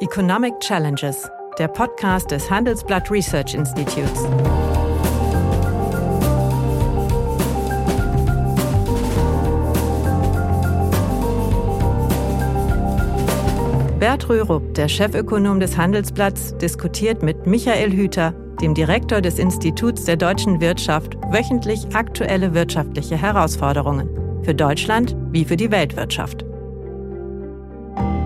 [0.00, 4.22] Economic Challenges, der Podcast des Handelsblatt Research Institutes.
[13.98, 20.16] Bert Rürup, der Chefökonom des Handelsblatts, diskutiert mit Michael Hüter, dem Direktor des Instituts der
[20.16, 24.08] deutschen Wirtschaft, wöchentlich aktuelle wirtschaftliche Herausforderungen.
[24.44, 26.47] Für Deutschland wie für die Weltwirtschaft.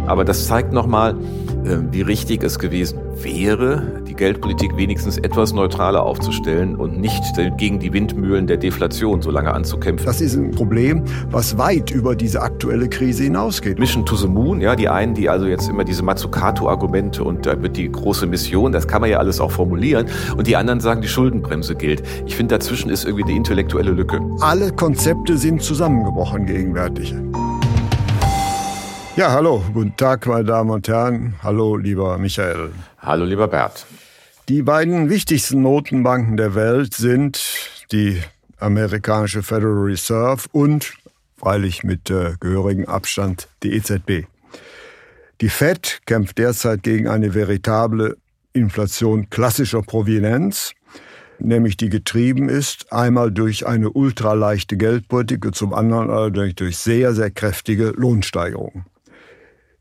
[0.06, 1.16] Aber das zeigt nochmal,
[1.64, 7.22] äh, wie richtig es gewesen wäre, die Geldpolitik wenigstens etwas neutraler aufzustellen und nicht
[7.56, 10.04] gegen die Windmühlen der Deflation so lange anzukämpfen.
[10.04, 13.78] Das ist ein Problem, was weit über diese aktuelle Krise hinausgeht.
[13.78, 17.60] Mission to the Moon, ja, die einen, die also jetzt immer diese Mazzucato-Argumente und da
[17.62, 21.00] wird die große Mission, das kann man ja alles auch formulieren, und die anderen sagen,
[21.00, 22.02] die Schuldenbremse gilt.
[22.26, 24.20] Ich finde, dazwischen ist irgendwie eine intellektuelle Lücke.
[24.40, 27.14] Alle Konzepte sind zusammengebrochen gegenwärtig.
[29.14, 31.34] Ja, hallo, guten Tag, meine Damen und Herren.
[31.42, 32.70] Hallo, lieber Michael.
[32.96, 33.84] Hallo, lieber Bert.
[34.48, 37.38] Die beiden wichtigsten Notenbanken der Welt sind
[37.92, 38.22] die
[38.58, 40.94] amerikanische Federal Reserve und,
[41.36, 44.24] freilich mit äh, gehörigem Abstand, die EZB.
[45.42, 48.16] Die Fed kämpft derzeit gegen eine veritable
[48.54, 50.72] Inflation klassischer Provenienz,
[51.38, 57.12] nämlich die getrieben ist, einmal durch eine ultraleichte Geldpolitik und zum anderen allerdings durch sehr,
[57.12, 58.86] sehr kräftige Lohnsteigerungen.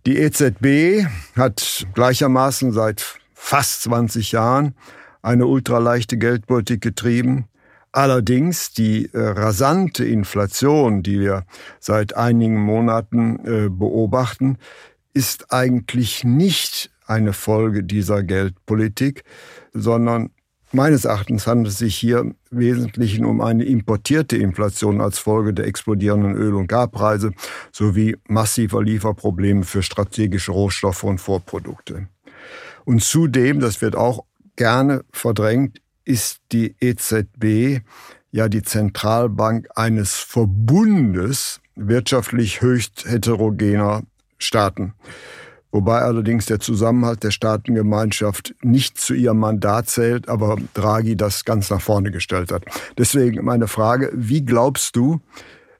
[0.07, 4.73] Die EZB hat gleichermaßen seit fast 20 Jahren
[5.21, 7.45] eine ultraleichte Geldpolitik getrieben.
[7.91, 11.45] Allerdings die äh, rasante Inflation, die wir
[11.79, 14.57] seit einigen Monaten äh, beobachten,
[15.13, 19.23] ist eigentlich nicht eine Folge dieser Geldpolitik,
[19.73, 20.31] sondern
[20.73, 25.65] Meines Erachtens handelt es sich hier im Wesentlichen um eine importierte Inflation als Folge der
[25.67, 27.31] explodierenden Öl- und Gaspreise
[27.73, 32.07] sowie massiver Lieferprobleme für strategische Rohstoffe und Vorprodukte.
[32.85, 34.23] Und zudem, das wird auch
[34.55, 37.81] gerne verdrängt, ist die EZB
[38.31, 44.03] ja die Zentralbank eines Verbundes wirtschaftlich höchst heterogener
[44.37, 44.93] Staaten
[45.71, 51.69] wobei allerdings der Zusammenhalt der Staatengemeinschaft nicht zu ihrem Mandat zählt, aber Draghi das ganz
[51.69, 52.63] nach vorne gestellt hat.
[52.97, 55.21] Deswegen meine Frage, wie glaubst du,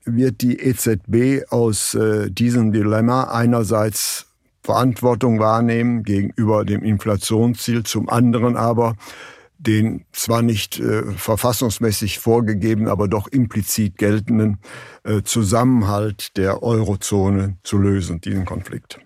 [0.06, 4.28] wird die EZB aus äh, diesem Dilemma einerseits
[4.64, 8.96] Verantwortung wahrnehmen gegenüber dem Inflationsziel, zum anderen aber
[9.58, 14.58] den zwar nicht äh, verfassungsmäßig vorgegebenen, aber doch implizit geltenden
[15.04, 19.00] äh, Zusammenhalt der Eurozone zu lösen, diesen Konflikt.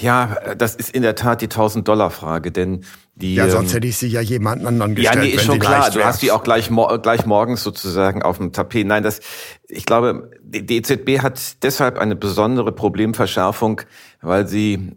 [0.00, 2.84] Ja, das ist in der Tat die 1000-Dollar-Frage, denn
[3.14, 3.34] die.
[3.34, 5.16] Ja, sonst ähm, hätte ich sie ja jemand anderen gestellt.
[5.16, 5.90] Ja, nee, ist schon klar.
[5.90, 6.70] Du hast die auch gleich,
[7.02, 8.86] gleich morgens sozusagen auf dem Tapet.
[8.86, 9.20] Nein, das,
[9.68, 13.82] ich glaube, die EZB hat deshalb eine besondere Problemverschärfung,
[14.20, 14.92] weil sie,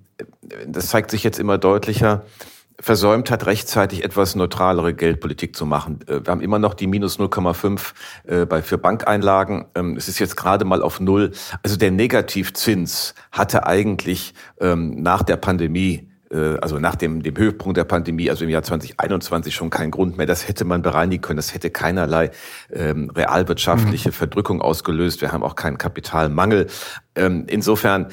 [0.66, 2.26] das zeigt sich jetzt immer deutlicher,
[2.80, 6.00] versäumt hat, rechtzeitig etwas neutralere Geldpolitik zu machen.
[6.08, 7.94] Äh, wir haben immer noch die minus 0,5
[8.26, 9.66] äh, bei für Bankeinlagen.
[9.76, 11.32] Ähm, es ist jetzt gerade mal auf Null.
[11.64, 17.78] Also der Negativzins hatte eigentlich ähm, nach der Pandemie äh, also nach dem, dem Höhepunkt
[17.78, 20.26] der Pandemie, also im Jahr 2021 schon keinen Grund mehr.
[20.26, 21.38] Das hätte man bereinigen können.
[21.38, 22.32] Das hätte keinerlei
[22.72, 24.14] ähm, realwirtschaftliche mhm.
[24.14, 25.22] Verdrückung ausgelöst.
[25.22, 26.68] Wir haben auch keinen Kapitalmangel.
[27.16, 28.08] Ähm, insofern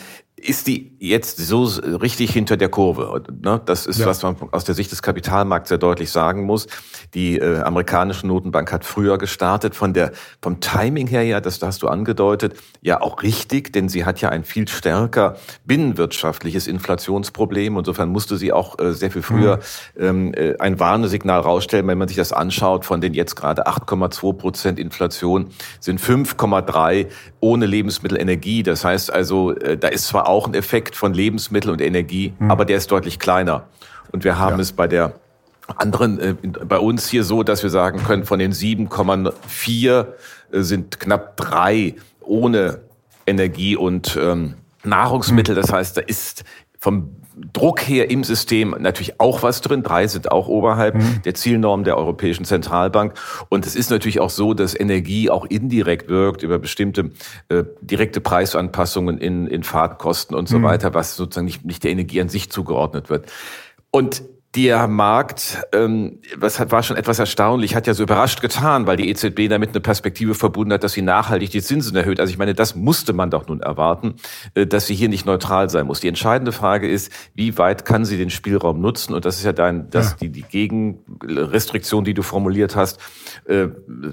[0.45, 3.23] ist die jetzt so richtig hinter der Kurve.
[3.41, 3.61] Ne?
[3.65, 4.07] Das ist, ja.
[4.07, 6.67] was man aus der Sicht des Kapitalmarkts sehr deutlich sagen muss.
[7.15, 9.75] Die äh, amerikanische Notenbank hat früher gestartet.
[9.75, 10.13] Von der,
[10.43, 14.29] vom Timing her ja, das hast du angedeutet, ja auch richtig, denn sie hat ja
[14.29, 17.79] ein viel stärker binnenwirtschaftliches Inflationsproblem.
[17.79, 19.61] Insofern musste sie auch äh, sehr viel früher
[19.97, 20.05] mhm.
[20.05, 21.87] ähm, äh, ein Warnesignal rausstellen.
[21.87, 25.49] Wenn man sich das anschaut, von den jetzt gerade 8,2 Prozent Inflation
[25.81, 27.07] sind 5,3
[27.45, 28.63] ohne Lebensmittelenergie.
[28.63, 32.51] Das heißt also, äh, da ist zwar auch ein Effekt von Lebensmittel und Energie, mhm.
[32.51, 33.69] aber der ist deutlich kleiner.
[34.13, 34.63] Und wir haben ja.
[34.63, 35.13] es bei der
[35.77, 36.35] anderen, äh,
[36.67, 40.07] bei uns hier so, dass wir sagen können, von den 7,4
[40.53, 42.81] äh, sind knapp drei ohne
[43.27, 45.55] Energie und ähm, Nahrungsmittel.
[45.55, 46.45] Das heißt, da ist
[46.79, 47.11] vom
[47.53, 49.83] Druck her im System natürlich auch was drin.
[49.83, 51.23] Drei sind auch oberhalb mhm.
[51.25, 53.15] der Zielnorm der Europäischen Zentralbank.
[53.49, 57.11] Und es ist natürlich auch so, dass Energie auch indirekt wirkt über bestimmte
[57.49, 60.65] äh, direkte Preisanpassungen in, in Fahrtkosten und so mhm.
[60.65, 63.31] weiter, was sozusagen nicht, nicht der Energie an sich zugeordnet wird.
[63.91, 64.23] Und
[64.55, 68.97] der Markt, ähm, was hat, war schon etwas erstaunlich, hat ja so überrascht getan, weil
[68.97, 72.21] die EZB damit eine Perspektive verbunden hat, dass sie nachhaltig die Zinsen erhöht.
[72.21, 74.15] Also ich meine, das musste man doch nun erwarten,
[74.55, 76.01] äh, dass sie hier nicht neutral sein muss.
[76.01, 79.15] Die entscheidende Frage ist, wie weit kann sie den Spielraum nutzen?
[79.15, 80.17] Und das ist ja dein, das, ja.
[80.23, 83.01] die, die Gegenrestriktion, die du formuliert hast,
[83.47, 83.69] äh,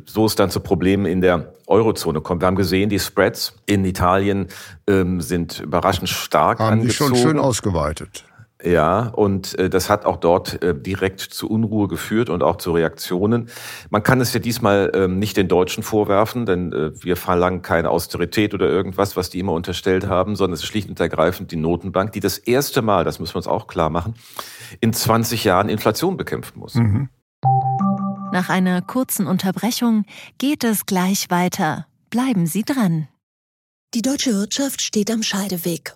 [0.05, 2.41] so es dann zu Problemen in der Eurozone kommt.
[2.41, 4.47] Wir haben gesehen, die Spreads in Italien
[4.87, 7.11] ähm, sind überraschend stark haben angezogen.
[7.11, 8.25] Haben schon schön ausgeweitet.
[8.63, 12.71] Ja, und äh, das hat auch dort äh, direkt zu Unruhe geführt und auch zu
[12.71, 13.49] Reaktionen.
[13.89, 17.89] Man kann es ja diesmal ähm, nicht den Deutschen vorwerfen, denn äh, wir verlangen keine
[17.89, 21.55] Austerität oder irgendwas, was die immer unterstellt haben, sondern es ist schlicht und ergreifend die
[21.55, 24.15] Notenbank, die das erste Mal, das müssen wir uns auch klar machen,
[24.79, 26.75] in 20 Jahren Inflation bekämpfen muss.
[26.75, 27.09] Mhm.
[28.31, 30.05] Nach einer kurzen Unterbrechung
[30.37, 31.87] geht es gleich weiter.
[32.09, 33.07] Bleiben Sie dran.
[33.93, 35.95] Die deutsche Wirtschaft steht am Scheideweg.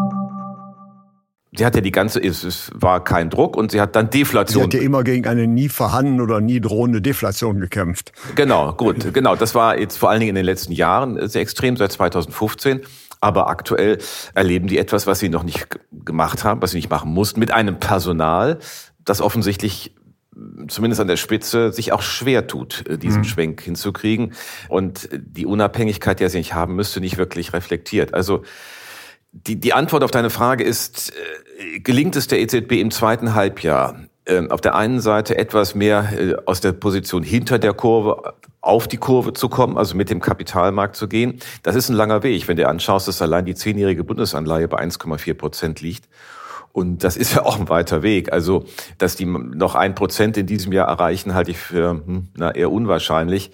[1.53, 4.61] Sie hat ja die ganze, es war kein Druck und sie hat dann Deflation.
[4.61, 8.13] Sie hat ja immer gegen eine nie vorhandene oder nie drohende Deflation gekämpft.
[8.35, 9.35] Genau, gut, genau.
[9.35, 12.81] Das war jetzt vor allen Dingen in den letzten Jahren sehr extrem, seit 2015.
[13.19, 13.97] Aber aktuell
[14.33, 15.67] erleben die etwas, was sie noch nicht
[16.05, 18.57] gemacht haben, was sie nicht machen mussten, mit einem Personal,
[19.03, 19.93] das offensichtlich
[20.69, 23.25] zumindest an der Spitze sich auch schwer tut, äh, diesen mhm.
[23.25, 24.33] Schwenk hinzukriegen
[24.69, 28.13] und die Unabhängigkeit, die er sich haben müsste, nicht wirklich reflektiert.
[28.13, 28.43] Also
[29.31, 33.95] die, die Antwort auf deine Frage ist, äh, gelingt es der EZB im zweiten Halbjahr,
[34.25, 38.87] äh, auf der einen Seite etwas mehr äh, aus der Position hinter der Kurve auf
[38.87, 41.39] die Kurve zu kommen, also mit dem Kapitalmarkt zu gehen.
[41.63, 45.33] Das ist ein langer Weg, wenn du anschaust, dass allein die zehnjährige Bundesanleihe bei 1,4
[45.33, 46.07] Prozent liegt.
[46.71, 48.31] Und das ist ja auch ein weiter Weg.
[48.31, 48.65] Also,
[48.97, 52.71] dass die noch ein Prozent in diesem Jahr erreichen, halte ich für hm, na, eher
[52.71, 53.51] unwahrscheinlich.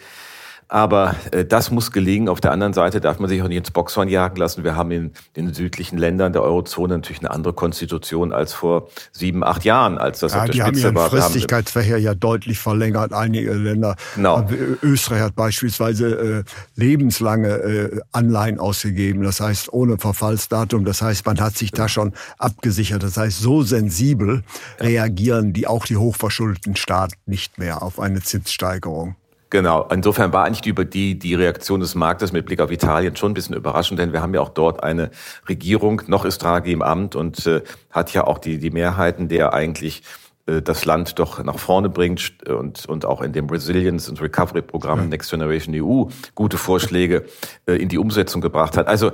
[0.70, 2.28] Aber äh, das muss gelingen.
[2.28, 4.64] Auf der anderen Seite darf man sich auch nicht ins Boxhorn jagen lassen.
[4.64, 9.44] Wir haben in den südlichen Ländern der Eurozone natürlich eine andere Konstitution als vor sieben,
[9.44, 11.12] acht Jahren, als das ja, auf der die Spitze haben war.
[11.12, 13.14] ihren Fristigkeitsverkehr ja deutlich verlängert.
[13.14, 14.46] Einige Länder, genau.
[14.82, 16.44] Österreich hat beispielsweise äh,
[16.76, 19.24] lebenslange äh, Anleihen ausgegeben.
[19.24, 20.84] Das heißt ohne Verfallsdatum.
[20.84, 23.04] Das heißt, man hat sich da schon abgesichert.
[23.04, 24.44] Das heißt, so sensibel
[24.80, 29.16] reagieren die auch die hochverschuldeten Staaten nicht mehr auf eine Zinssteigerung.
[29.50, 29.88] Genau.
[29.90, 33.34] Insofern war eigentlich die, die, die Reaktion des Marktes mit Blick auf Italien schon ein
[33.34, 35.10] bisschen überraschend, denn wir haben ja auch dort eine
[35.48, 37.62] Regierung, noch ist Draghi im Amt und äh,
[37.92, 40.04] hat ja auch die, die Mehrheiten der eigentlich
[40.48, 45.00] das Land doch nach vorne bringt und, und auch in dem Resilience and Recovery Programm
[45.00, 45.06] ja.
[45.06, 46.06] Next Generation EU
[46.36, 47.26] gute Vorschläge
[47.66, 48.88] äh, in die Umsetzung gebracht hat.
[48.88, 49.12] Also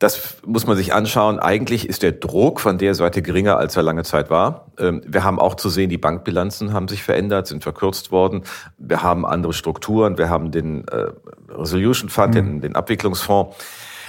[0.00, 1.38] das muss man sich anschauen.
[1.38, 4.66] Eigentlich ist der Druck von der Seite geringer, als er lange Zeit war.
[4.76, 8.42] Ähm, wir haben auch zu sehen, die Bankbilanzen haben sich verändert, sind verkürzt worden.
[8.76, 10.18] Wir haben andere Strukturen.
[10.18, 11.06] Wir haben den äh,
[11.48, 12.34] Resolution Fund, mhm.
[12.34, 13.56] den, den Abwicklungsfonds.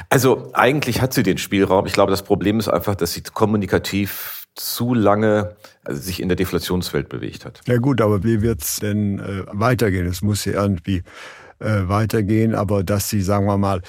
[0.10, 1.86] Also eigentlich hat sie den Spielraum.
[1.86, 6.36] Ich glaube, das Problem ist einfach, dass sie kommunikativ zu lange also sich in der
[6.36, 7.62] Deflationswelt bewegt hat.
[7.68, 10.06] Ja gut, aber wie wird's denn äh, weitergehen?
[10.06, 11.04] Es muss ja irgendwie
[11.60, 13.82] äh, weitergehen, aber dass sie, sagen wir mal,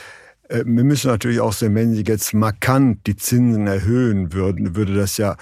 [0.49, 4.95] äh, wir müssen natürlich auch sehen, wenn sie jetzt markant die Zinsen erhöhen würden, würde
[4.95, 5.37] das ja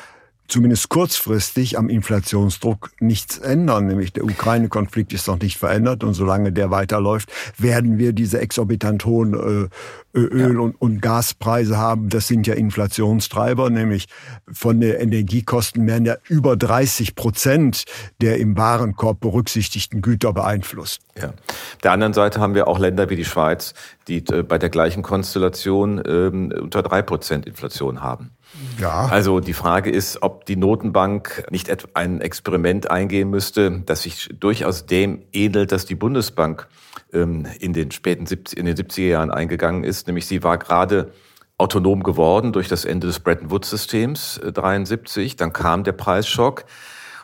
[0.53, 3.87] zumindest kurzfristig am Inflationsdruck nichts ändern.
[3.87, 9.07] Nämlich der Ukraine-Konflikt ist noch nicht verändert und solange der weiterläuft, werden wir diese exorbitant
[9.07, 12.11] hohen äh, Öl- und, und Gaspreise haben.
[12.11, 14.09] Das sind ja Inflationstreiber, nämlich
[14.53, 17.85] von den Energiekosten werden ja über 30 Prozent
[18.21, 21.01] der im Warenkorb berücksichtigten Güter beeinflusst.
[21.17, 21.29] Ja.
[21.29, 23.73] Auf der anderen Seite haben wir auch Länder wie die Schweiz,
[24.07, 28.33] die äh, bei der gleichen Konstellation ähm, unter drei Prozent Inflation haben.
[28.79, 29.07] Ja.
[29.07, 34.87] Also die Frage ist, ob die Notenbank nicht ein Experiment eingehen müsste, das sich durchaus
[34.87, 36.69] dem ähnelt, dass die Bundesbank
[37.13, 40.07] ähm, in den späten 70, in den 70er Jahren eingegangen ist.
[40.07, 41.13] Nämlich sie war gerade
[41.59, 45.37] autonom geworden durch das Ende des Bretton Woods Systems äh, 73.
[45.37, 46.65] Dann kam der Preisschock.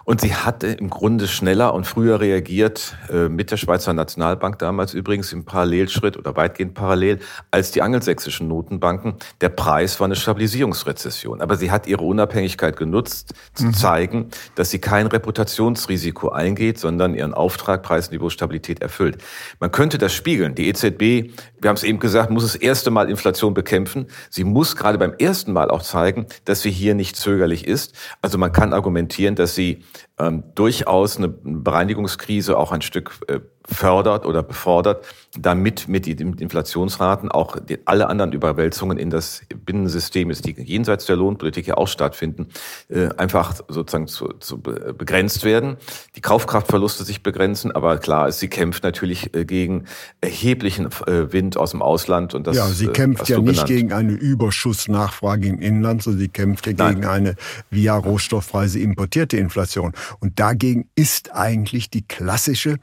[0.09, 4.95] Und sie hatte im Grunde schneller und früher reagiert, äh, mit der Schweizer Nationalbank damals
[4.95, 7.19] übrigens im Parallelschritt oder weitgehend parallel,
[7.51, 9.17] als die angelsächsischen Notenbanken.
[9.43, 11.43] Der Preis war eine Stabilisierungsrezession.
[11.43, 13.75] Aber sie hat ihre Unabhängigkeit genutzt, zu mhm.
[13.75, 19.19] zeigen, dass sie kein Reputationsrisiko eingeht, sondern ihren Auftrag Preisniveau Stabilität erfüllt.
[19.61, 20.55] Man könnte das spiegeln.
[20.55, 24.07] Die EZB, wir haben es eben gesagt, muss das erste Mal Inflation bekämpfen.
[24.31, 27.95] Sie muss gerade beim ersten Mal auch zeigen, dass sie hier nicht zögerlich ist.
[28.23, 29.85] Also man kann argumentieren, dass sie
[30.19, 35.05] ähm, durchaus eine Bereinigungskrise auch ein Stück äh, fördert oder befordert,
[35.39, 41.67] damit mit den Inflationsraten auch alle anderen Überwälzungen in das Binnensystem, die jenseits der Lohnpolitik
[41.67, 42.49] ja auch stattfinden,
[42.89, 45.77] äh, einfach sozusagen zu, zu begrenzt werden.
[46.17, 49.85] Die Kaufkraftverluste sich begrenzen, aber klar ist, sie kämpft natürlich äh, gegen
[50.21, 52.57] erheblichen äh, Wind aus dem Ausland und das.
[52.57, 57.05] Ja, sie kämpft ja nicht gegen eine Überschussnachfrage im Inland, sondern sie kämpft ja gegen
[57.05, 57.35] eine
[57.71, 59.93] via Rohstoffpreise importierte Inflation.
[60.21, 62.79] Und dagegen ist eigentlich die klassische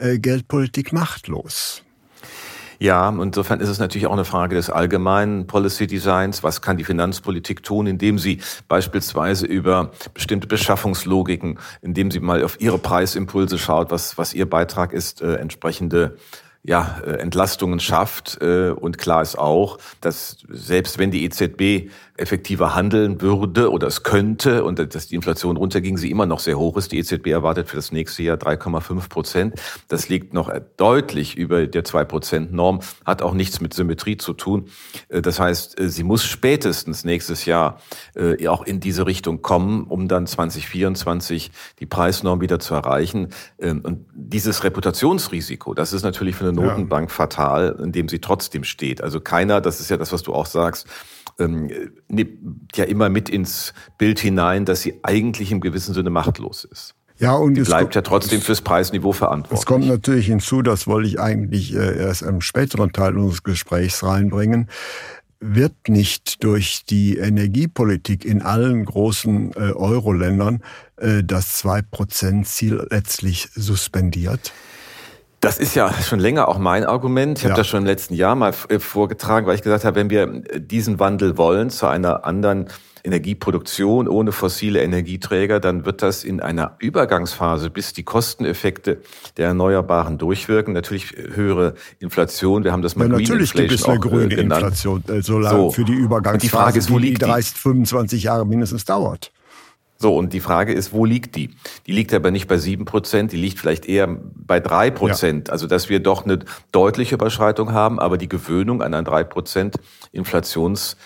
[0.00, 1.82] Geldpolitik machtlos.
[2.82, 6.42] Ja, insofern ist es natürlich auch eine Frage des allgemeinen Policy Designs.
[6.42, 12.58] Was kann die Finanzpolitik tun, indem sie beispielsweise über bestimmte Beschaffungslogiken, indem sie mal auf
[12.58, 16.16] ihre Preisimpulse schaut, was, was ihr Beitrag ist, äh, entsprechende
[16.62, 18.38] ja, äh, Entlastungen schafft.
[18.40, 21.90] Äh, und klar ist auch, dass selbst wenn die EZB
[22.20, 26.58] effektiver handeln würde oder es könnte und dass die Inflation runterging, sie immer noch sehr
[26.58, 26.92] hoch ist.
[26.92, 29.54] Die EZB erwartet für das nächste Jahr 3,5 Prozent.
[29.88, 34.34] Das liegt noch deutlich über der 2 Prozent Norm, hat auch nichts mit Symmetrie zu
[34.34, 34.68] tun.
[35.08, 37.80] Äh, das heißt, äh, sie muss spätestens nächstes Jahr
[38.14, 43.28] äh, auch in diese Richtung kommen, um dann 2024 die Preisnorm wieder zu erreichen.
[43.58, 47.14] Ähm, und dieses Reputationsrisiko, das ist natürlich für eine Notenbank ja.
[47.14, 49.02] fatal, indem sie trotzdem steht.
[49.02, 50.86] Also keiner, das ist ja das, was du auch sagst,
[51.38, 51.70] ähm,
[52.08, 56.94] nimmt ja immer mit ins Bild hinein, dass sie eigentlich im gewissen Sinne machtlos ist.
[57.18, 59.60] Ja, und die bleibt ja trotzdem fürs Preisniveau verantwortlich.
[59.60, 64.02] Es kommt natürlich hinzu, das wollte ich eigentlich äh, erst im späteren Teil unseres Gesprächs
[64.02, 64.68] reinbringen
[65.40, 70.62] wird nicht durch die Energiepolitik in allen großen äh, Euro-Ländern
[70.96, 74.52] äh, das 2%-Ziel letztlich suspendiert?
[75.40, 77.38] Das ist ja schon länger auch mein Argument.
[77.38, 77.50] Ich ja.
[77.50, 80.22] habe das schon im letzten Jahr mal äh, vorgetragen, weil ich gesagt habe, wenn wir
[80.22, 82.68] äh, diesen Wandel wollen zu einer anderen
[83.02, 89.00] Energieproduktion ohne fossile Energieträger, dann wird das in einer Übergangsphase, bis die Kosteneffekte
[89.38, 92.62] der Erneuerbaren durchwirken, natürlich höhere Inflation.
[92.62, 94.62] Wir haben das mal ja, Green natürlich Inflation gibt es eine äh, grüne genannt.
[94.62, 98.46] Inflation, so, so für die Übergangsphase, die, Frage ist, wo die, die 30, 25 Jahre
[98.46, 99.32] mindestens dauert.
[100.02, 101.50] So, und die Frage ist, wo liegt die?
[101.86, 105.48] Die liegt aber nicht bei sieben Prozent, die liegt vielleicht eher bei drei Prozent.
[105.48, 105.52] Ja.
[105.52, 106.38] Also, dass wir doch eine
[106.72, 109.76] deutliche Überschreitung haben, aber die Gewöhnung an ein drei Prozent
[110.12, 110.96] Inflations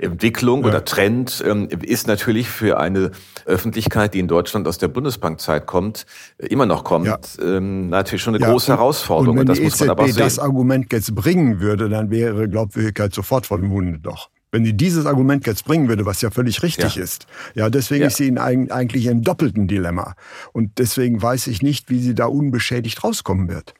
[0.00, 0.68] Entwicklung ja.
[0.68, 3.12] oder Trend ähm, ist natürlich für eine
[3.46, 6.06] Öffentlichkeit, die in Deutschland aus der Bundesbankzeit kommt,
[6.38, 7.18] immer noch kommt, ja.
[7.40, 9.34] ähm, natürlich schon eine ja, große und, Herausforderung.
[9.34, 10.16] Und wenn das die muss EZB man aber sehen.
[10.16, 14.76] das Argument jetzt bringen würde, dann wäre Glaubwürdigkeit sofort von dem Munde doch wenn die
[14.76, 17.02] dieses Argument jetzt bringen würde, was ja völlig richtig ja.
[17.02, 17.26] ist.
[17.56, 18.06] Ja, deswegen ja.
[18.06, 20.14] ist sie in eigentlich im doppelten Dilemma.
[20.52, 23.74] Und deswegen weiß ich nicht, wie sie da unbeschädigt rauskommen wird.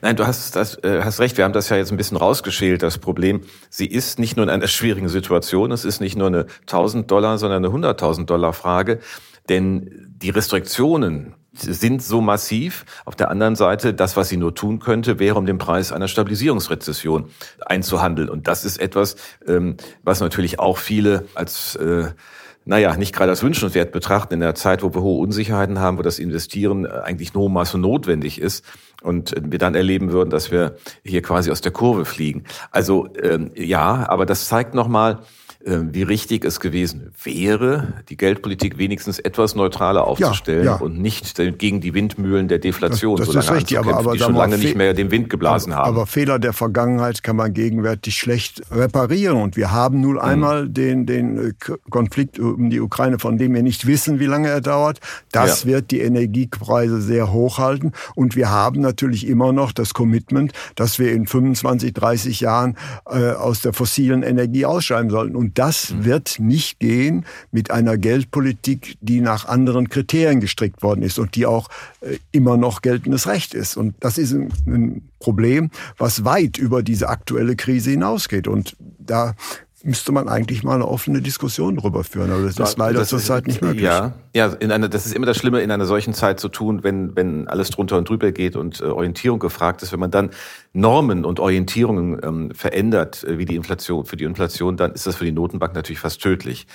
[0.00, 1.36] Nein, du hast, das, äh, hast recht.
[1.36, 3.42] Wir haben das ja jetzt ein bisschen rausgeschält, das Problem.
[3.68, 5.70] Sie ist nicht nur in einer schwierigen Situation.
[5.70, 9.00] Es ist nicht nur eine 1000 Dollar, sondern eine 100.000 Dollar Frage.
[9.50, 12.84] Denn die Restriktionen, sind so massiv.
[13.04, 16.08] Auf der anderen Seite, das, was sie nur tun könnte, wäre, um den Preis einer
[16.08, 17.30] Stabilisierungsrezession
[17.64, 18.28] einzuhandeln.
[18.28, 22.08] Und das ist etwas, ähm, was natürlich auch viele als äh,
[22.68, 26.02] naja, nicht gerade als wünschenswert betrachten in der Zeit, wo wir hohe Unsicherheiten haben, wo
[26.02, 28.64] das Investieren äh, eigentlich nur Maße notwendig ist
[29.02, 32.42] und wir dann erleben würden, dass wir hier quasi aus der Kurve fliegen.
[32.72, 35.20] Also ähm, ja, aber das zeigt nochmal,
[35.66, 40.80] wie richtig es gewesen wäre, die Geldpolitik wenigstens etwas neutraler aufzustellen ja, ja.
[40.80, 44.12] und nicht gegen die Windmühlen der Deflation das, das so lange ist richtig, aber, aber
[44.12, 45.96] die schon lange nicht mehr den Wind geblasen aber, haben.
[45.96, 50.20] Aber Fehler der Vergangenheit kann man gegenwärtig schlecht reparieren und wir haben nun mhm.
[50.20, 51.52] einmal den, den äh,
[51.90, 55.00] Konflikt um die Ukraine, von dem wir nicht wissen, wie lange er dauert.
[55.32, 55.70] Das ja.
[55.70, 61.00] wird die Energiepreise sehr hoch halten und wir haben natürlich immer noch das Commitment, dass
[61.00, 62.76] wir in 25, 30 Jahren
[63.10, 66.04] äh, aus der fossilen Energie ausscheiden sollten und das mhm.
[66.04, 71.46] wird nicht gehen mit einer Geldpolitik, die nach anderen Kriterien gestrickt worden ist und die
[71.46, 71.68] auch
[72.00, 73.76] äh, immer noch geltendes Recht ist.
[73.76, 78.46] Und das ist ein, ein Problem, was weit über diese aktuelle Krise hinausgeht.
[78.48, 79.34] Und da
[79.86, 82.30] müsste man eigentlich mal eine offene Diskussion darüber führen.
[82.32, 83.82] Aber das ist leider zurzeit nicht möglich.
[83.82, 86.82] Ja, ja in einer, das ist immer das Schlimme, in einer solchen Zeit zu tun,
[86.82, 89.92] wenn, wenn alles drunter und drüber geht und äh, Orientierung gefragt ist.
[89.92, 90.30] Wenn man dann
[90.72, 95.16] Normen und Orientierungen ähm, verändert, äh, wie die Inflation, für die Inflation, dann ist das
[95.16, 96.66] für die Notenbank natürlich fast tödlich.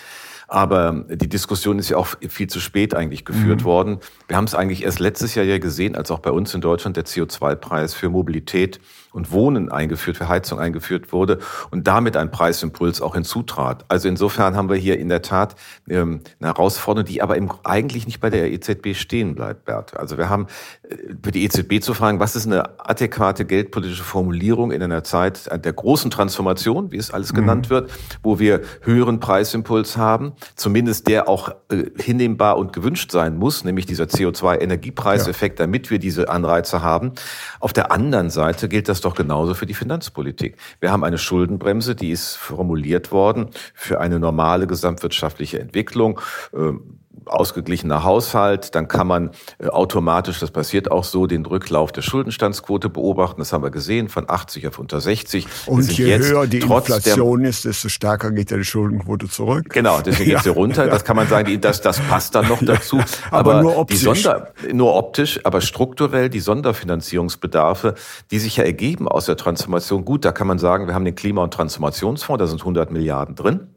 [0.48, 3.66] Aber die Diskussion ist ja auch viel zu spät eigentlich geführt mhm.
[3.66, 3.98] worden.
[4.28, 6.98] Wir haben es eigentlich erst letztes Jahr ja gesehen, als auch bei uns in Deutschland
[6.98, 11.40] der CO2-Preis für Mobilität und Wohnen eingeführt, für Heizung eingeführt wurde
[11.70, 13.86] und damit ein Preisimpuls auch hinzutrat.
[13.90, 15.56] Also insofern haben wir hier in der Tat
[15.90, 19.98] ähm, eine Herausforderung, die aber eigentlich nicht bei der EZB stehen bleibt, Bert.
[19.98, 20.48] Also wir haben
[20.90, 25.50] äh, für die EZB zu fragen, was ist eine adäquate geldpolitische Formulierung in einer Zeit
[25.64, 27.74] der großen Transformation, wie es alles genannt mhm.
[27.74, 27.92] wird,
[28.24, 33.86] wo wir höheren Preisimpuls haben, zumindest der auch äh, hinnehmbar und gewünscht sein muss, nämlich
[33.86, 35.66] dieser CO2-Energiepreiseffekt, ja.
[35.66, 37.12] damit wir diese Anreize haben.
[37.60, 40.58] Auf der anderen Seite gilt das doch genauso für die Finanzpolitik.
[40.80, 46.20] Wir haben eine Schuldenbremse, die ist formuliert worden für eine normale gesamtwirtschaftliche Entwicklung.
[46.54, 52.02] Ähm, ausgeglichener Haushalt, dann kann man äh, automatisch, das passiert auch so, den Rücklauf der
[52.02, 53.42] Schuldenstandsquote beobachten.
[53.42, 55.48] Das haben wir gesehen, von 80 auf unter 60.
[55.68, 59.66] Und je höher die Inflation ist, desto stärker geht ja die Schuldenquote zurück.
[59.70, 60.38] Genau, deswegen ja.
[60.38, 60.88] geht sie runter.
[60.88, 63.00] Das kann man sagen, das, das passt dann noch dazu.
[63.32, 64.00] aber, aber nur optisch.
[64.00, 67.96] Die Sonder, nur optisch, aber strukturell die Sonderfinanzierungsbedarfe,
[68.32, 70.06] die sich ja ergeben aus der Transformation.
[70.06, 73.36] Gut, da kann man sagen, wir haben den Klima- und Transformationsfonds, da sind 100 Milliarden
[73.36, 73.68] drin.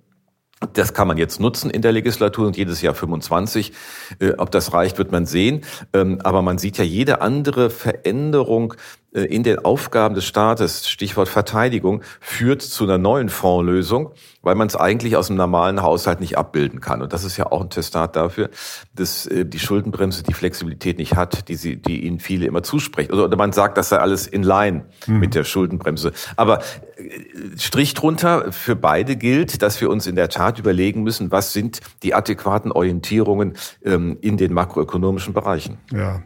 [0.72, 3.72] Das kann man jetzt nutzen in der Legislatur und jedes Jahr 25.
[4.18, 5.62] Äh, ob das reicht, wird man sehen.
[5.92, 8.74] Ähm, aber man sieht ja jede andere Veränderung
[9.22, 14.10] in den Aufgaben des Staates, Stichwort Verteidigung, führt zu einer neuen Fondslösung,
[14.42, 17.00] weil man es eigentlich aus dem normalen Haushalt nicht abbilden kann.
[17.00, 18.50] Und das ist ja auch ein Testat dafür,
[18.94, 23.12] dass äh, die Schuldenbremse die Flexibilität nicht hat, die sie, die ihnen viele immer zusprechen.
[23.12, 25.20] Oder man sagt, das sei alles in line mhm.
[25.20, 26.12] mit der Schuldenbremse.
[26.34, 26.58] Aber
[26.96, 31.52] äh, Strich drunter für beide gilt, dass wir uns in der Tat überlegen müssen, was
[31.52, 33.54] sind die adäquaten Orientierungen
[33.84, 35.78] ähm, in den makroökonomischen Bereichen.
[35.92, 36.22] Ja,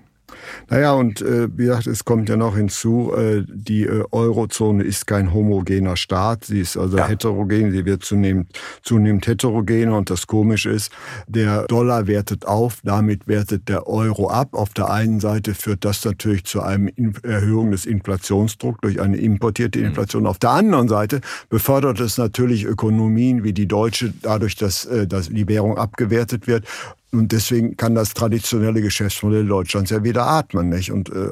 [0.69, 5.07] naja, und äh, wie gesagt, es kommt ja noch hinzu, äh, die äh, Eurozone ist
[5.07, 7.09] kein homogener Staat, sie ist also ja.
[7.09, 10.93] heterogen, sie wird zunehmend, zunehmend heterogener und das Komische ist,
[11.27, 14.51] der Dollar wertet auf, damit wertet der Euro ab.
[14.53, 16.91] Auf der einen Seite führt das natürlich zu einer
[17.23, 19.87] Erhöhung des Inflationsdrucks durch eine importierte mhm.
[19.87, 20.25] Inflation.
[20.25, 20.29] Mhm.
[20.29, 25.29] Auf der anderen Seite befördert es natürlich Ökonomien wie die deutsche, dadurch, dass, äh, dass
[25.29, 26.67] die Währung abgewertet wird
[27.13, 30.69] und deswegen kann das traditionelle Geschäftsmodell Deutschlands ja wieder atmen.
[30.69, 30.93] Nicht?
[30.93, 31.31] Und äh,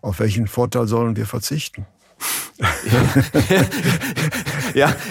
[0.00, 1.86] auf welchen Vorteil sollen wir verzichten?
[2.58, 3.24] ja,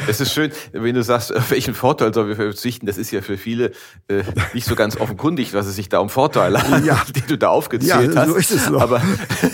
[0.08, 2.86] es ist schön, wenn du sagst, auf welchen Vorteil sollen wir verzichten.
[2.86, 3.72] Das ist ja für viele
[4.08, 4.24] äh,
[4.54, 7.02] nicht so ganz offenkundig, was es sich da um Vorteile handelt, ja.
[7.16, 8.40] die du da aufgezählt ja, so hast.
[8.40, 8.82] Ist es noch.
[8.82, 9.02] Aber,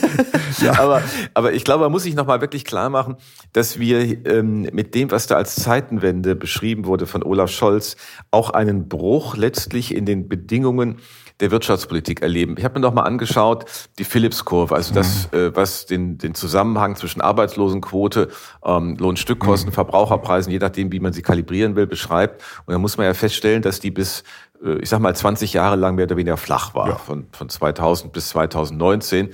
[0.61, 0.79] ja.
[0.79, 1.01] aber,
[1.33, 3.15] aber ich glaube, man muss sich nochmal wirklich klar machen,
[3.53, 7.95] dass wir ähm, mit dem, was da als Zeitenwende beschrieben wurde von Olaf Scholz,
[8.31, 10.97] auch einen Bruch letztlich in den Bedingungen
[11.41, 12.55] der Wirtschaftspolitik erleben.
[12.57, 13.65] Ich habe mir noch mal angeschaut,
[13.99, 15.37] die Phillips-Kurve, also das, mhm.
[15.37, 18.29] äh, was den, den Zusammenhang zwischen Arbeitslosenquote,
[18.63, 19.73] ähm, Lohnstückkosten, mhm.
[19.95, 22.43] Verbraucherpreisen, je nachdem, wie man sie kalibrieren will, beschreibt.
[22.65, 24.23] Und da muss man ja feststellen, dass die bis
[24.63, 26.95] äh, ich sag mal 20 Jahre lang mehr oder weniger flach war, ja.
[26.95, 29.29] von, von 2000 bis 2019.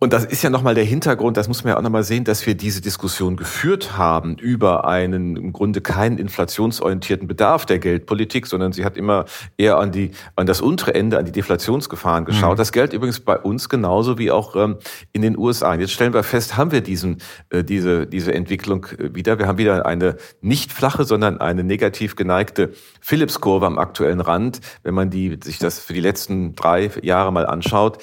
[0.00, 2.46] Und das ist ja nochmal der Hintergrund, das muss man ja auch nochmal sehen, dass
[2.46, 8.72] wir diese Diskussion geführt haben über einen im Grunde keinen inflationsorientierten Bedarf der Geldpolitik, sondern
[8.72, 9.24] sie hat immer
[9.56, 12.52] eher an die, an das untere Ende, an die Deflationsgefahren geschaut.
[12.52, 12.58] Mhm.
[12.58, 14.76] Das gilt übrigens bei uns genauso wie auch ähm,
[15.12, 15.72] in den USA.
[15.72, 17.20] Und jetzt stellen wir fest, haben wir diesen,
[17.50, 19.40] äh, diese, diese Entwicklung äh, wieder.
[19.40, 22.70] Wir haben wieder eine nicht flache, sondern eine negativ geneigte
[23.00, 27.46] Phillips-Kurve am aktuellen Rand, wenn man die, sich das für die letzten drei Jahre mal
[27.46, 27.98] anschaut.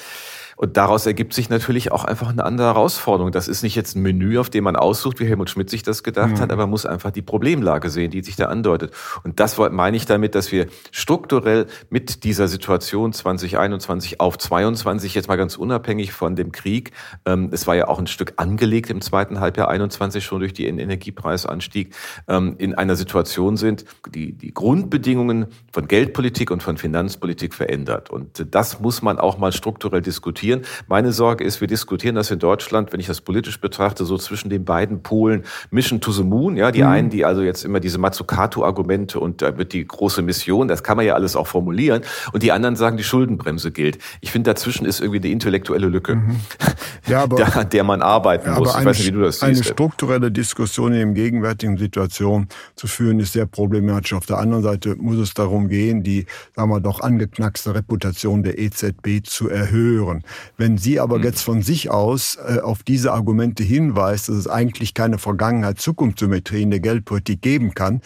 [0.56, 3.32] Und daraus ergibt sich natürlich auch einfach eine andere Herausforderung.
[3.32, 6.04] Das ist nicht jetzt ein Menü, auf dem man aussucht, wie Helmut Schmidt sich das
[6.04, 6.40] gedacht mhm.
[6.40, 8.94] hat, aber man muss einfach die Problemlage sehen, die sich da andeutet.
[9.24, 15.28] Und das meine ich damit, dass wir strukturell mit dieser Situation 2021 auf 22, jetzt
[15.28, 16.92] mal ganz unabhängig von dem Krieg,
[17.26, 20.80] ähm, es war ja auch ein Stück angelegt im zweiten Halbjahr 21 schon durch den
[20.80, 21.94] Energiepreisanstieg,
[22.28, 28.10] ähm, in einer Situation sind, die die Grundbedingungen von Geldpolitik und von Finanzpolitik verändert.
[28.10, 30.62] Und das muss man auch mal strukturell diskutieren diskutieren.
[30.88, 34.50] Meine Sorge ist, wir diskutieren das in Deutschland, wenn ich das politisch betrachte, so zwischen
[34.50, 36.58] den beiden Polen Mission to the Moon.
[36.58, 36.88] Ja, die mhm.
[36.88, 40.98] einen, die also jetzt immer diese Mazzucato-Argumente und da wird die große Mission, das kann
[40.98, 42.02] man ja alles auch formulieren.
[42.34, 44.00] Und die anderen sagen, die Schuldenbremse gilt.
[44.22, 46.40] Ich finde, dazwischen ist irgendwie eine intellektuelle Lücke, mhm.
[47.08, 48.76] ja, aber, der, der man arbeiten muss.
[48.78, 49.44] ich weiß nicht, wie du das siehst.
[49.44, 54.14] Eine strukturelle Diskussion in der gegenwärtigen Situation zu führen, ist sehr problematisch.
[54.14, 58.60] Auf der anderen Seite muss es darum gehen, die, sagen wir doch, angeknackste Reputation der
[58.60, 60.24] EZB zu erhöhen.
[60.58, 61.24] Wenn sie aber mhm.
[61.24, 66.72] jetzt von sich aus äh, auf diese Argumente hinweist, dass es eigentlich keine Vergangenheit-Zukunftssymmetrie in
[66.72, 68.02] der Geldpolitik geben kann,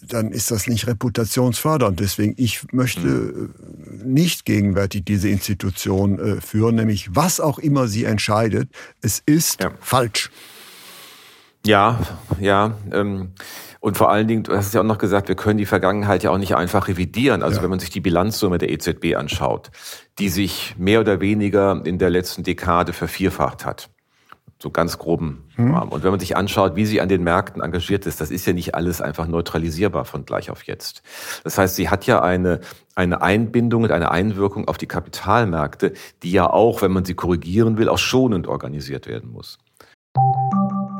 [0.00, 2.00] dann ist das nicht reputationsfördernd.
[2.00, 3.52] Deswegen, ich möchte mhm.
[4.04, 9.70] nicht gegenwärtig diese Institution äh, führen, nämlich was auch immer sie entscheidet, es ist ja.
[9.80, 10.30] falsch.
[11.66, 11.98] Ja,
[12.40, 12.72] ja.
[12.92, 13.32] Ähm
[13.80, 16.30] und vor allen Dingen, du hast ja auch noch gesagt, wir können die Vergangenheit ja
[16.30, 17.42] auch nicht einfach revidieren.
[17.42, 17.62] Also ja.
[17.62, 19.70] wenn man sich die Bilanzsumme der EZB anschaut,
[20.18, 23.90] die sich mehr oder weniger in der letzten Dekade vervierfacht hat.
[24.58, 25.74] so ganz groben hm.
[25.74, 28.52] Und wenn man sich anschaut, wie sie an den Märkten engagiert ist, das ist ja
[28.52, 31.02] nicht alles einfach neutralisierbar von gleich auf jetzt.
[31.44, 32.60] Das heißt, sie hat ja eine,
[32.94, 37.78] eine Einbindung und eine Einwirkung auf die Kapitalmärkte, die ja auch, wenn man sie korrigieren
[37.78, 39.58] will, auch schonend organisiert werden muss.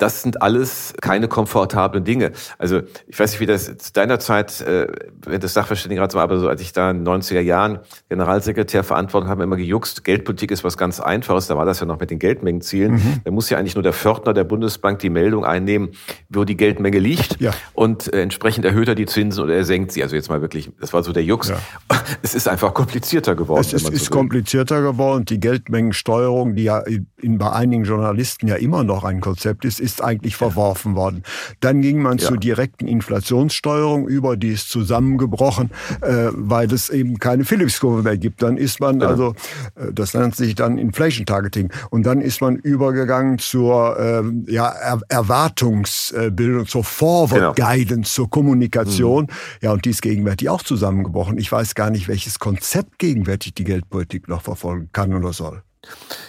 [0.00, 2.32] das sind alles keine komfortablen Dinge.
[2.58, 4.86] Also ich weiß nicht, wie das zu deiner Zeit, äh,
[5.24, 9.28] wenn das Sachverständigenrat war, aber so als ich da in den 90er Jahren Generalsekretär verantwortet
[9.28, 12.18] habe, immer gejuckst, Geldpolitik ist was ganz Einfaches, da war das ja noch mit den
[12.18, 12.92] Geldmengenzielen.
[12.92, 13.20] Mhm.
[13.24, 15.90] Da muss ja eigentlich nur der Pförtner der Bundesbank die Meldung einnehmen,
[16.30, 17.52] wo die Geldmenge liegt ja.
[17.74, 20.02] und äh, entsprechend erhöht er die Zinsen oder er senkt sie.
[20.02, 21.48] Also jetzt mal wirklich, das war so der Jux.
[21.48, 21.58] Ja.
[22.22, 23.60] Es ist einfach komplizierter geworden.
[23.60, 25.24] Es ist, so ist komplizierter geworden.
[25.24, 29.89] Die Geldmengensteuerung, die ja in, bei einigen Journalisten ja immer noch ein Konzept ist, ist
[29.98, 31.22] eigentlich verworfen worden.
[31.60, 32.28] Dann ging man ja.
[32.28, 38.42] zur direkten Inflationssteuerung über, die ist zusammengebrochen, äh, weil es eben keine Phillips-Kurve mehr gibt.
[38.42, 39.08] Dann ist man, ja.
[39.08, 39.34] also,
[39.74, 41.70] äh, das nennt sich dann Inflation Targeting.
[41.90, 47.70] Und dann ist man übergegangen zur äh, ja, er Erwartungsbildung, zur Forward genau.
[47.70, 49.24] Guidance, zur Kommunikation.
[49.24, 49.28] Mhm.
[49.62, 51.38] Ja, und die ist gegenwärtig auch zusammengebrochen.
[51.38, 55.62] Ich weiß gar nicht, welches Konzept gegenwärtig die Geldpolitik noch verfolgen kann oder soll.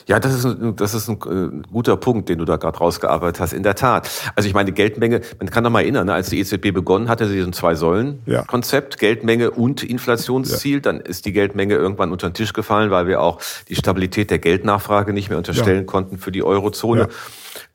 [0.08, 3.40] Ja, das ist ein, das ist ein äh, guter Punkt, den du da gerade rausgearbeitet
[3.40, 3.54] hast.
[3.54, 4.10] In der Tat.
[4.36, 7.28] Also ich meine, Geldmenge, man kann noch mal erinnern, ne, als die EZB begonnen hatte,
[7.28, 9.00] sie so ein Zwei-Säulen-Konzept, ja.
[9.00, 10.76] Geldmenge und Inflationsziel.
[10.76, 10.82] Ja.
[10.82, 14.40] Dann ist die Geldmenge irgendwann unter den Tisch gefallen, weil wir auch die Stabilität der
[14.40, 15.86] Geldnachfrage nicht mehr unterstellen ja.
[15.86, 17.10] konnten für die Eurozone.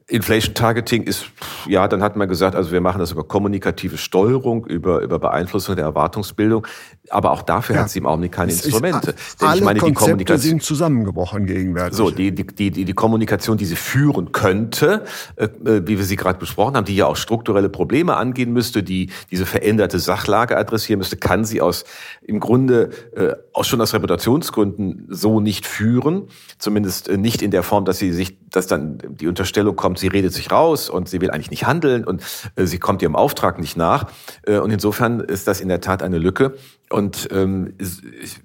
[0.09, 1.27] Inflation Targeting ist,
[1.66, 5.75] ja, dann hat man gesagt, also wir machen das über kommunikative Steuerung, über, über Beeinflussung
[5.75, 6.64] der Erwartungsbildung.
[7.11, 7.83] Aber auch dafür ja.
[7.83, 9.11] hat sie im Augenblick keine es Instrumente.
[9.11, 11.97] Ist, Denn alle ich meine, die Kommunikation sind zusammengebrochen gegenwärtig.
[11.97, 16.38] So, die, die, die, die Kommunikation, die sie führen könnte, äh, wie wir sie gerade
[16.38, 21.16] besprochen haben, die ja auch strukturelle Probleme angehen müsste, die diese veränderte Sachlage adressieren müsste,
[21.16, 21.85] kann sie aus
[22.23, 26.29] im Grunde äh, auch schon aus Reputationsgründen so nicht führen.
[26.59, 29.99] Zumindest äh, nicht in der Form, dass sie sich, dass dann die Unterstellung kommt, kommt,
[29.99, 32.23] sie redet sich raus und sie will eigentlich nicht handeln und
[32.57, 34.07] äh, sie kommt ihrem Auftrag nicht nach.
[34.47, 36.55] Äh, und insofern ist das in der Tat eine Lücke.
[36.91, 37.75] Und ähm,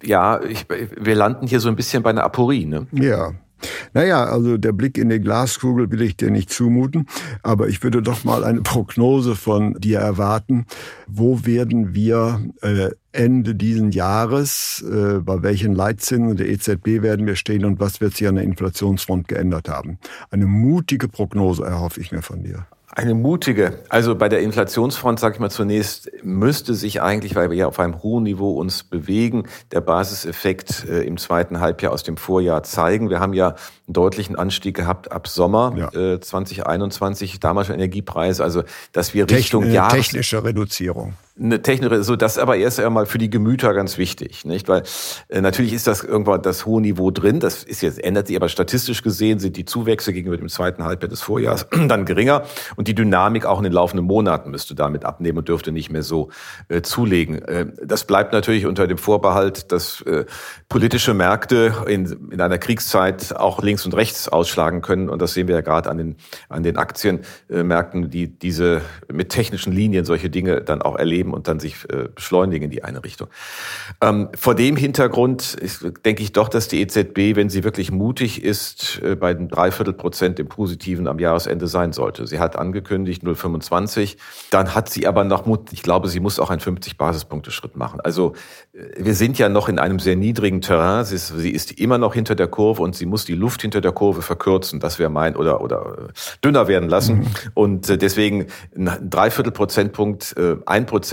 [0.01, 2.65] ja, ich, wir landen hier so ein bisschen bei einer Aporie.
[2.65, 2.87] Ne?
[2.91, 3.33] Ja.
[3.93, 7.07] Naja, also der Blick in die Glaskugel will ich dir nicht zumuten,
[7.43, 10.65] aber ich würde doch mal eine Prognose von dir erwarten.
[11.07, 17.35] Wo werden wir äh, Ende diesen Jahres, äh, bei welchen Leitzinsen der EZB werden wir
[17.35, 19.97] stehen und was wird sich an der Inflationsfront geändert haben?
[20.29, 22.65] Eine mutige Prognose erhoffe ich mir von dir.
[22.93, 23.79] Eine mutige.
[23.87, 27.79] Also bei der Inflationsfront, sage ich mal zunächst, müsste sich eigentlich, weil wir ja auf
[27.79, 33.09] einem hohen Niveau uns bewegen, der Basiseffekt äh, im zweiten Halbjahr aus dem Vorjahr zeigen.
[33.09, 33.55] Wir haben ja
[33.87, 36.15] einen deutlichen Anstieg gehabt ab Sommer ja.
[36.15, 42.03] äh, 2021, damals schon Energiepreise, also dass wir Richtung Techn Jahres technische Reduzierung eine technische,
[42.03, 44.67] so das aber erst einmal für die Gemüter ganz wichtig, nicht?
[44.67, 44.83] Weil
[45.29, 47.39] äh, natürlich ist das irgendwann das hohe Niveau drin.
[47.39, 51.09] Das ist jetzt ändert sich, aber statistisch gesehen sind die Zuwächse gegenüber dem zweiten Halbjahr
[51.09, 52.43] des Vorjahres dann geringer
[52.75, 56.03] und die Dynamik auch in den laufenden Monaten müsste damit abnehmen und dürfte nicht mehr
[56.03, 56.29] so
[56.67, 57.41] äh, zulegen.
[57.43, 60.25] Äh, das bleibt natürlich unter dem Vorbehalt, dass äh,
[60.67, 65.47] politische Märkte in, in einer Kriegszeit auch links und rechts ausschlagen können und das sehen
[65.47, 66.15] wir ja gerade an den
[66.49, 71.59] an den Aktienmärkten, die diese mit technischen Linien solche Dinge dann auch erleben und dann
[71.59, 73.27] sich äh, beschleunigen in die eine Richtung.
[74.01, 78.43] Ähm, vor dem Hintergrund ist, denke ich doch, dass die EZB, wenn sie wirklich mutig
[78.43, 82.25] ist, äh, bei den Dreiviertel Prozent im Positiven am Jahresende sein sollte.
[82.25, 84.17] Sie hat angekündigt 0,25.
[84.49, 85.71] Dann hat sie aber noch Mut.
[85.71, 87.99] Ich glaube, sie muss auch einen 50 Basispunkte Schritt machen.
[88.01, 88.33] Also
[88.73, 91.05] äh, wir sind ja noch in einem sehr niedrigen Terrain.
[91.05, 93.81] Sie ist, sie ist immer noch hinter der Kurve und sie muss die Luft hinter
[93.81, 94.79] der Kurve verkürzen.
[94.79, 96.07] Das wäre mein oder oder
[96.43, 97.19] dünner werden lassen.
[97.19, 97.27] Mhm.
[97.53, 101.10] Und deswegen ein Dreiviertel Prozentpunkt, ein Prozent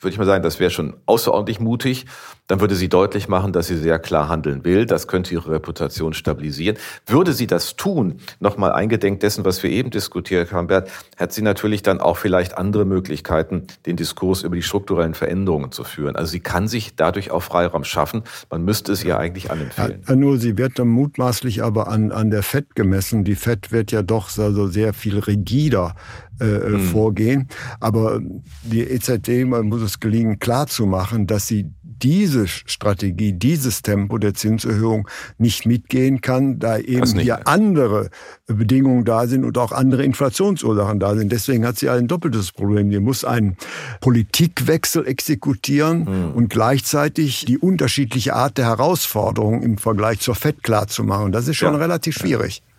[0.00, 2.06] würde ich mal sagen, das wäre schon außerordentlich mutig.
[2.46, 4.86] Dann würde sie deutlich machen, dass sie sehr klar handeln will.
[4.86, 6.76] Das könnte ihre Reputation stabilisieren.
[7.06, 11.42] Würde sie das tun, nochmal eingedenk dessen, was wir eben diskutiert haben, Bert, hat sie
[11.42, 16.16] natürlich dann auch vielleicht andere Möglichkeiten, den Diskurs über die strukturellen Veränderungen zu führen.
[16.16, 18.22] Also sie kann sich dadurch auch Freiraum schaffen.
[18.50, 20.02] Man müsste es ihr eigentlich anempfehlen.
[20.08, 23.24] Ja, nur sie wird dann mutmaßlich aber an, an der FED gemessen.
[23.24, 25.94] Die FED wird ja doch also sehr viel rigider
[26.40, 26.80] äh, mhm.
[26.80, 27.48] vorgehen.
[27.80, 28.20] Aber
[28.62, 31.70] die EZB muss es gelingen, klarzumachen, dass sie
[32.02, 38.10] diese Strategie, dieses Tempo der Zinserhöhung nicht mitgehen kann, da eben hier andere
[38.46, 41.32] Bedingungen da sind und auch andere Inflationsursachen da sind.
[41.32, 42.90] Deswegen hat sie ein doppeltes Problem.
[42.90, 43.56] Sie muss einen
[44.00, 46.32] Politikwechsel exekutieren mhm.
[46.34, 51.32] und gleichzeitig die unterschiedliche Art der Herausforderungen im Vergleich zur FED klarzumachen.
[51.32, 51.78] Das ist schon ja.
[51.78, 52.62] relativ schwierig.
[52.64, 52.75] Ja,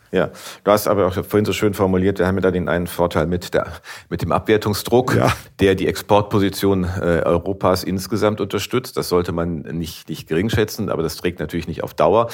[0.63, 3.27] du hast aber auch vorhin so schön formuliert, wir haben ja da den einen Vorteil
[3.27, 3.67] mit, der,
[4.09, 5.33] mit dem Abwertungsdruck, ja.
[5.59, 8.97] der die Exportposition äh, Europas insgesamt unterstützt.
[8.97, 12.29] Das sollte man nicht, nicht gering schätzen, aber das trägt natürlich nicht auf Dauer.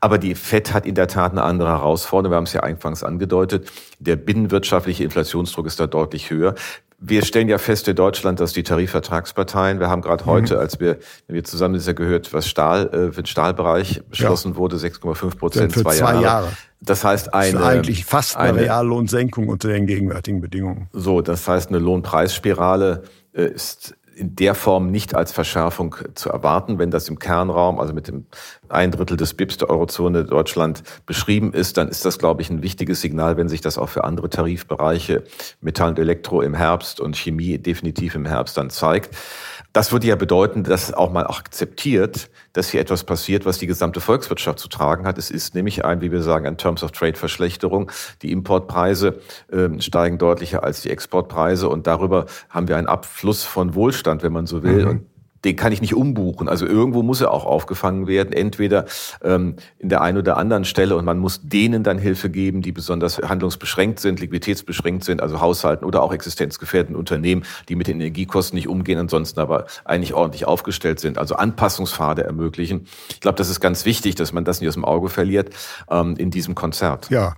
[0.00, 2.32] Aber die FED hat in der Tat eine andere Herausforderung.
[2.32, 3.70] Wir haben es ja anfangs angedeutet.
[3.98, 6.54] Der binnenwirtschaftliche Inflationsdruck ist da deutlich höher.
[7.00, 10.30] Wir stellen ja fest in Deutschland, dass die Tarifvertragsparteien, wir haben gerade mhm.
[10.30, 14.52] heute, als wir, wir zusammen ist ja gehört, was Stahl, äh, für den Stahlbereich beschlossen
[14.52, 14.56] ja.
[14.56, 16.22] wurde, 6,5 Prozent, zwei, zwei Jahre.
[16.22, 16.48] Jahre.
[16.80, 20.88] Das heißt eine, das eigentlich fast eine, eine Reallohnsenkung unter den gegenwärtigen Bedingungen.
[20.92, 26.78] So, das heißt eine Lohnpreisspirale äh, ist in der Form nicht als Verschärfung zu erwarten.
[26.78, 28.26] Wenn das im Kernraum, also mit dem
[28.68, 32.62] ein Drittel des BIPs der Eurozone Deutschland beschrieben ist, dann ist das, glaube ich, ein
[32.62, 35.22] wichtiges Signal, wenn sich das auch für andere Tarifbereiche
[35.60, 39.16] Metall und Elektro im Herbst und Chemie definitiv im Herbst dann zeigt.
[39.72, 44.00] Das würde ja bedeuten, dass auch mal akzeptiert, dass hier etwas passiert, was die gesamte
[44.00, 45.16] Volkswirtschaft zu tragen hat.
[45.16, 47.92] Es ist nämlich ein, wie wir sagen, ein Terms of Trade Verschlechterung.
[48.22, 49.20] Die Importpreise
[49.52, 54.32] äh, steigen deutlicher als die Exportpreise und darüber haben wir einen Abfluss von Wohlstand, wenn
[54.32, 54.86] man so will.
[54.86, 55.06] Mhm.
[55.44, 56.48] Den kann ich nicht umbuchen.
[56.48, 58.86] Also irgendwo muss er auch aufgefangen werden, entweder
[59.22, 62.72] ähm, in der einen oder anderen Stelle und man muss denen dann Hilfe geben, die
[62.72, 68.56] besonders handlungsbeschränkt sind, liquiditätsbeschränkt sind, also Haushalten oder auch existenzgefährdenden Unternehmen, die mit den Energiekosten
[68.56, 72.86] nicht umgehen, ansonsten aber eigentlich ordentlich aufgestellt sind, also Anpassungspfade ermöglichen.
[73.10, 75.50] Ich glaube, das ist ganz wichtig, dass man das nicht aus dem Auge verliert
[75.90, 77.10] ähm, in diesem Konzert.
[77.10, 77.36] Ja.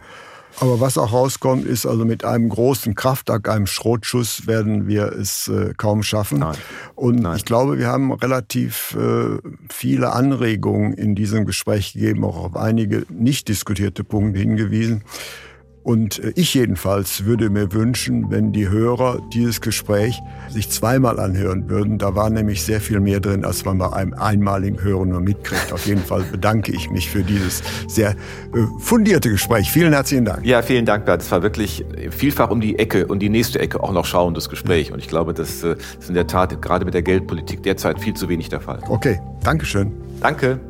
[0.59, 5.49] Aber was auch rauskommt, ist also mit einem großen Kraftwerk, einem Schrotschuss werden wir es
[5.49, 6.41] äh, kaum schaffen.
[6.41, 6.57] Nein.
[6.95, 7.37] Und Nein.
[7.37, 9.39] ich glaube, wir haben relativ äh,
[9.71, 15.03] viele Anregungen in diesem Gespräch gegeben, auch auf einige nicht diskutierte Punkte hingewiesen.
[15.83, 21.69] Und äh, ich jedenfalls würde mir wünschen, wenn die Hörer dieses Gespräch sich zweimal anhören
[21.71, 21.99] würden.
[21.99, 25.73] Da war nämlich sehr viel mehr drin, als man bei einem einmaligen Hören nur mitkriegt.
[25.73, 28.15] Auf jeden Fall bedanke ich mich für dieses sehr äh,
[28.79, 29.71] fundierte Gespräch.
[29.71, 30.45] Vielen herzlichen Dank.
[30.45, 31.23] Ja, vielen Dank, Bert.
[31.23, 34.93] Es war wirklich vielfach um die Ecke und die nächste Ecke auch noch schauendes Gespräch.
[34.93, 38.15] Und ich glaube, das äh, ist in der Tat gerade mit der Geldpolitik derzeit viel
[38.15, 38.81] zu wenig der Fall.
[38.89, 39.93] Okay, Dankeschön.
[40.21, 40.61] Danke.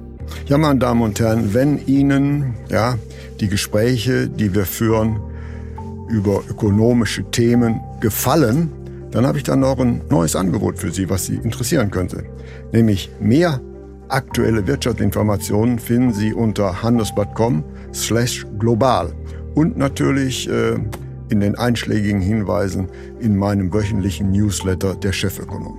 [0.46, 2.96] Ja, meine Damen und Herren, wenn Ihnen ja,
[3.40, 5.20] die Gespräche, die wir führen
[6.08, 8.70] über ökonomische Themen, gefallen,
[9.10, 12.24] dann habe ich dann noch ein neues Angebot für Sie, was Sie interessieren könnte.
[12.72, 13.60] Nämlich mehr
[14.08, 19.12] aktuelle Wirtschaftsinformationen finden Sie unter handelsblatt.com slash global
[19.54, 20.74] und natürlich äh,
[21.28, 22.88] in den einschlägigen Hinweisen
[23.20, 25.78] in meinem wöchentlichen Newsletter der Chefökonom.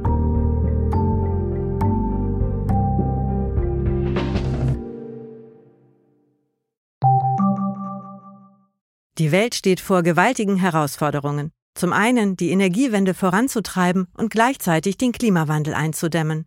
[9.19, 11.53] Die Welt steht vor gewaltigen Herausforderungen.
[11.75, 16.47] Zum einen die Energiewende voranzutreiben und gleichzeitig den Klimawandel einzudämmen.